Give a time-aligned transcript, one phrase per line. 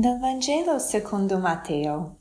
[0.00, 2.18] Dal Vangelo secondo Matteo.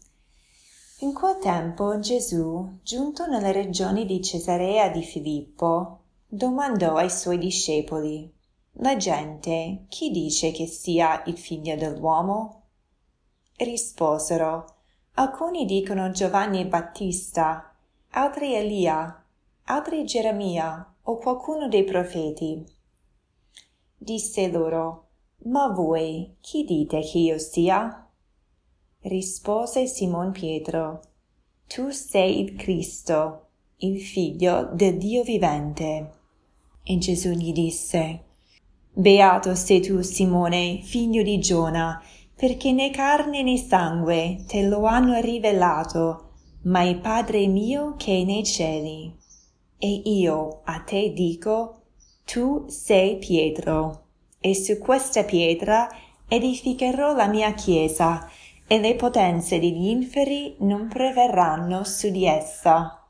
[1.02, 8.34] In quel tempo Gesù, giunto nelle regioni di Cesarea di Filippo, domandò ai suoi discepoli,
[8.79, 12.64] La gente, chi dice che sia il figlio dell'uomo?
[13.57, 14.78] Risposero,
[15.14, 17.75] Alcuni dicono Giovanni Battista,
[18.09, 19.23] altri Elia,
[19.65, 22.65] altri Geremia o qualcuno dei profeti.
[23.96, 25.07] Disse loro,
[25.47, 28.06] ma voi chi dite che io sia?
[29.01, 31.01] Rispose Simon Pietro,
[31.68, 33.47] Tu sei il Cristo,
[33.78, 36.11] il figlio del Dio vivente.
[36.83, 38.23] E Gesù gli disse,
[38.92, 42.02] Beato sei tu, Simone, figlio di Giona,
[42.36, 46.31] perché né carne né sangue te lo hanno rivelato,
[46.64, 49.16] ma il Padre mio che è nei cieli.
[49.78, 51.84] E io a te dico,
[52.25, 54.06] tu sei Pietro
[54.40, 55.90] e su questa pietra
[56.28, 58.30] edificherò la mia chiesa,
[58.68, 63.08] e le potenze degli inferi non preverranno su di essa.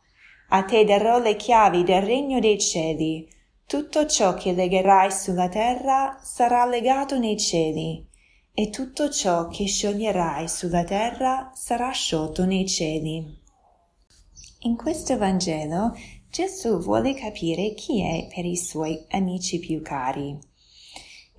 [0.50, 3.28] A te darò le chiavi del regno dei cieli.
[3.66, 8.08] Tutto ciò che legherai sulla terra sarà legato nei cieli,
[8.54, 13.46] e tutto ciò che scioglierai sulla terra sarà sciolto nei cieli.
[14.62, 15.96] In questo Vangelo
[16.30, 20.47] Gesù vuole capire chi è per i suoi amici più cari.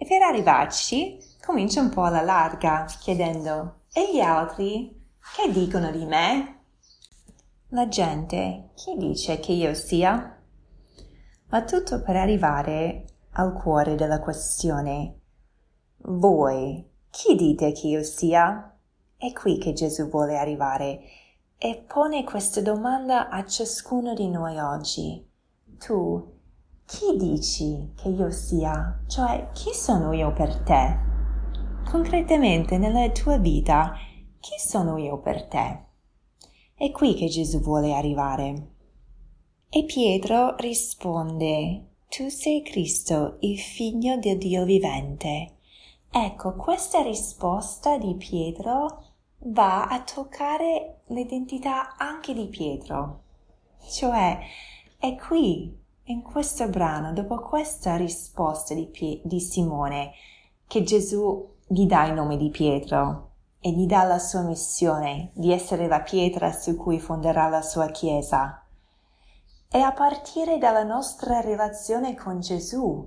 [0.01, 4.97] E per arrivarci comincia un po' alla larga, chiedendo E gli altri?
[5.35, 6.61] Che dicono di me?
[7.71, 10.41] La gente, chi dice che io sia?
[11.49, 15.21] Ma tutto per arrivare al cuore della questione.
[15.99, 18.77] Voi, chi dite che io sia?
[19.17, 21.01] È qui che Gesù vuole arrivare
[21.59, 25.29] e pone questa domanda a ciascuno di noi oggi.
[25.79, 26.38] Tu,
[26.89, 28.99] chi dici che io sia?
[29.07, 30.99] Cioè, chi sono io per te?
[31.85, 33.93] Concretamente nella tua vita,
[34.41, 35.85] chi sono io per te?
[36.75, 38.69] È qui che Gesù vuole arrivare.
[39.69, 45.57] E Pietro risponde, Tu sei Cristo, il figlio del Dio vivente.
[46.11, 49.05] Ecco, questa risposta di Pietro
[49.41, 53.25] va a toccare l'identità anche di Pietro.
[53.91, 54.39] Cioè,
[54.99, 60.13] è qui in questo brano, dopo questa risposta di, Pie- di Simone,
[60.67, 63.31] che Gesù gli dà il nome di Pietro
[63.61, 67.89] e gli dà la sua missione di essere la pietra su cui fonderà la sua
[67.89, 68.65] Chiesa.
[69.69, 73.07] È a partire dalla nostra relazione con Gesù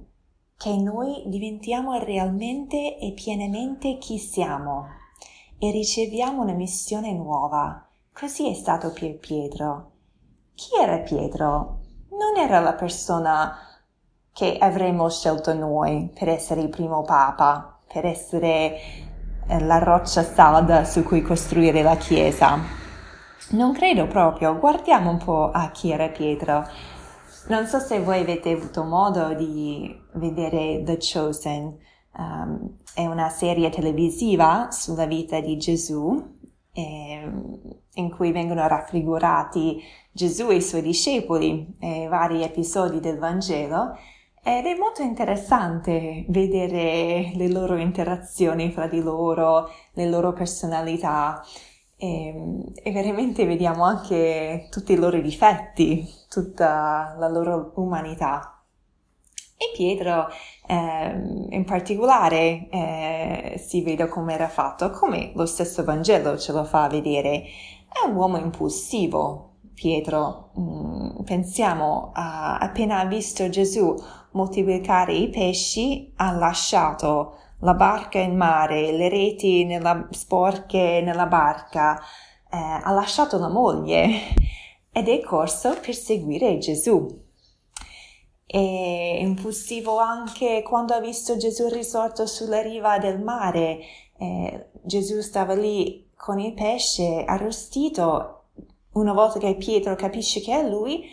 [0.56, 4.86] che noi diventiamo realmente e pienamente chi siamo
[5.58, 7.84] e riceviamo una missione nuova.
[8.14, 9.92] Così è stato per Pietro.
[10.54, 11.81] Chi era Pietro?
[12.22, 13.58] Non era la persona
[14.32, 18.76] che avremmo scelto noi per essere il primo papa, per essere
[19.48, 22.60] eh, la roccia salda su cui costruire la chiesa.
[23.50, 26.66] Non credo proprio, guardiamo un po' a chi era Pietro.
[27.48, 31.76] Non so se voi avete avuto modo di vedere The Chosen,
[32.18, 36.40] um, è una serie televisiva sulla vita di Gesù
[36.74, 37.30] eh,
[37.94, 43.98] in cui vengono raffigurati Gesù e i suoi discepoli e vari episodi del Vangelo
[44.44, 51.44] ed è molto interessante vedere le loro interazioni fra di loro, le loro personalità
[51.96, 52.34] e,
[52.74, 58.61] e veramente vediamo anche tutti i loro difetti, tutta la loro umanità.
[59.62, 60.28] E Pietro
[60.66, 66.64] eh, in particolare eh, si vede come era fatto, come lo stesso Vangelo ce lo
[66.64, 67.44] fa vedere.
[67.88, 70.50] È un uomo impulsivo, Pietro.
[70.60, 73.96] Mm, pensiamo, a, appena visto Gesù
[74.32, 82.00] moltiplicare i pesci, ha lasciato la barca in mare, le reti nella, sporche nella barca,
[82.50, 84.10] eh, ha lasciato la moglie
[84.92, 87.30] ed è corso per seguire Gesù
[88.54, 93.80] e impulsivo anche quando ha visto Gesù risorto sulla riva del mare.
[94.18, 98.48] Eh, Gesù stava lì con il pesce arrostito.
[98.92, 101.06] Una volta che Pietro capisce che è lui,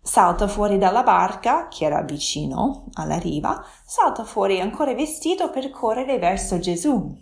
[0.00, 6.18] salta fuori dalla barca, che era vicino alla riva, salta fuori ancora vestito per correre
[6.18, 7.14] verso Gesù.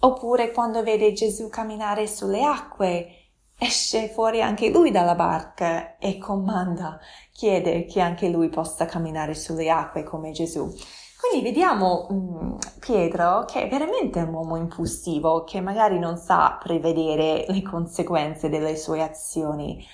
[0.00, 3.27] Oppure quando vede Gesù camminare sulle acque,
[3.58, 6.98] esce fuori anche lui dalla barca e comanda,
[7.32, 10.72] chiede che anche lui possa camminare sulle acque come Gesù.
[11.20, 17.44] Quindi vediamo um, Pietro che è veramente un uomo impulsivo, che magari non sa prevedere
[17.48, 19.84] le conseguenze delle sue azioni,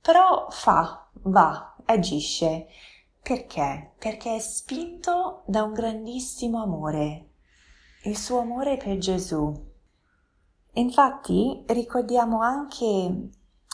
[0.00, 2.68] però fa, va, agisce.
[3.20, 3.94] Perché?
[3.98, 7.30] Perché è spinto da un grandissimo amore,
[8.04, 9.67] il suo amore per Gesù.
[10.78, 13.30] Infatti ricordiamo anche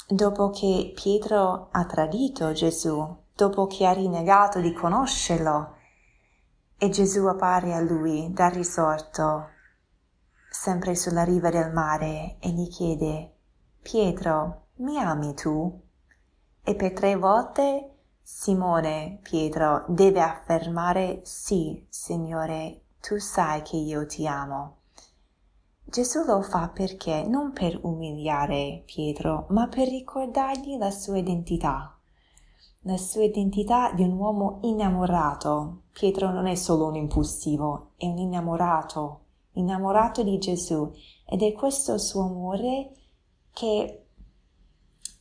[0.09, 5.75] dopo che Pietro ha tradito Gesù, dopo che ha rinnegato di conoscerlo,
[6.79, 9.49] e Gesù appare a lui dal risorto,
[10.49, 13.35] sempre sulla riva del mare, e gli chiede,
[13.83, 15.83] Pietro, mi ami tu?
[16.63, 24.27] E per tre volte Simone Pietro deve affermare sì, Signore, tu sai che io ti
[24.27, 24.79] amo.
[25.95, 31.97] Gesù lo fa perché non per umiliare Pietro, ma per ricordargli la sua identità.
[32.81, 35.83] La sua identità di un uomo innamorato.
[35.93, 39.21] Pietro non è solo un impulsivo, è un innamorato,
[39.53, 40.91] innamorato di Gesù
[41.25, 42.91] ed è questo suo amore
[43.53, 44.07] che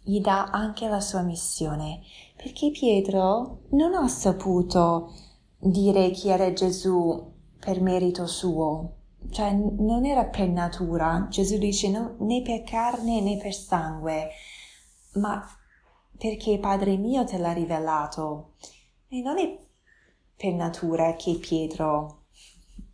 [0.02, 2.02] gli dà anche la sua missione,
[2.36, 5.14] perché Pietro non ha saputo
[5.60, 12.16] dire chi era Gesù per merito suo, cioè non era per natura, Gesù dice no,
[12.20, 14.30] né per carne né per sangue,
[15.14, 15.46] ma
[16.18, 18.54] perché Padre mio te l'ha rivelato.
[19.08, 19.58] E non è
[20.36, 22.24] per natura che Pietro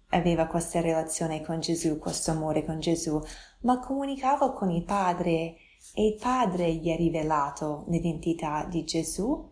[0.09, 3.21] aveva questa relazione con Gesù, questo amore con Gesù,
[3.61, 5.57] ma comunicava con il Padre
[5.93, 9.49] e il Padre gli ha rivelato l'identità di Gesù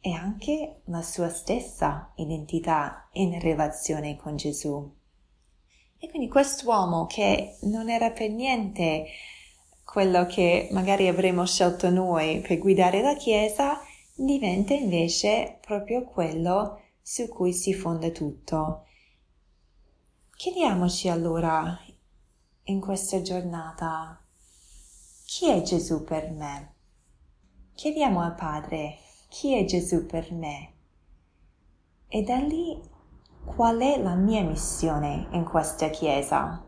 [0.00, 4.98] e anche la sua stessa identità in relazione con Gesù.
[6.02, 9.06] E quindi quest'uomo che non era per niente
[9.84, 13.78] quello che magari avremmo scelto noi per guidare la Chiesa,
[14.14, 18.86] diventa invece proprio quello su cui si fonda tutto.
[20.36, 21.78] Chiediamoci allora
[22.64, 24.24] in questa giornata
[25.26, 26.74] chi è Gesù per me?
[27.74, 28.96] Chiediamo al Padre
[29.28, 30.72] chi è Gesù per me?
[32.08, 32.80] E da lì
[33.44, 36.64] qual è la mia missione in questa Chiesa?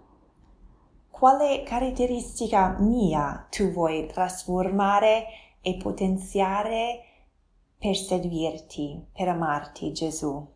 [1.10, 5.26] Quale caratteristica mia tu vuoi trasformare
[5.60, 7.00] e potenziare
[7.78, 10.51] per servirti, per amarti Gesù?